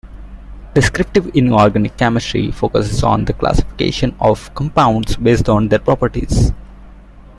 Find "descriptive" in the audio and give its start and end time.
0.73-1.29